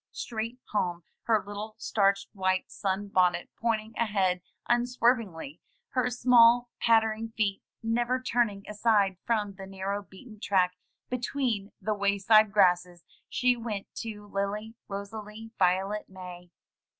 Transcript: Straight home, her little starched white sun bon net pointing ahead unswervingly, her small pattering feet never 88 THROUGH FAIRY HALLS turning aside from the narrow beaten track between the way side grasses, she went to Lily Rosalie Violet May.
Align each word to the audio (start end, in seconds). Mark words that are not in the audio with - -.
Straight 0.11 0.57
home, 0.71 1.03
her 1.25 1.43
little 1.45 1.75
starched 1.77 2.27
white 2.33 2.71
sun 2.71 3.07
bon 3.09 3.33
net 3.33 3.49
pointing 3.55 3.93
ahead 3.95 4.41
unswervingly, 4.67 5.61
her 5.89 6.09
small 6.09 6.71
pattering 6.79 7.29
feet 7.37 7.61
never 7.83 8.15
88 8.15 8.17
THROUGH 8.17 8.17
FAIRY 8.17 8.17
HALLS 8.17 8.31
turning 8.31 8.65
aside 8.67 9.17
from 9.27 9.53
the 9.53 9.67
narrow 9.67 10.01
beaten 10.01 10.39
track 10.39 10.75
between 11.11 11.71
the 11.79 11.93
way 11.93 12.17
side 12.17 12.51
grasses, 12.51 13.03
she 13.29 13.55
went 13.55 13.93
to 13.97 14.25
Lily 14.25 14.73
Rosalie 14.87 15.51
Violet 15.59 16.09
May. 16.09 16.49